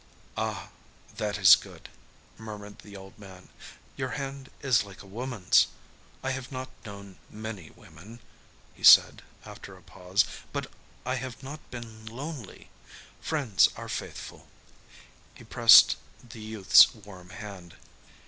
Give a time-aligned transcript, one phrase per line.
[0.35, 0.69] "Ah,
[1.17, 1.87] that is good,"
[2.35, 3.49] murmured the old man.
[3.95, 5.67] "Your hand is like a woman's.
[6.23, 8.19] I have not known many women,"
[8.73, 10.25] he said, after a pause....
[10.51, 10.71] "But
[11.05, 12.71] I have not been lonely.
[13.21, 14.47] Friends are faithful"
[15.35, 17.75] he pressed the youth's warm hand.